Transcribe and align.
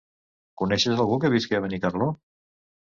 Coneixes 0.61 1.03
algú 1.03 1.21
que 1.25 1.33
visqui 1.37 1.59
a 1.59 1.61
Benicarló? 1.69 2.13